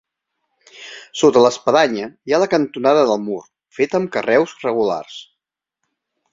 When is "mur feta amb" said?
3.27-4.13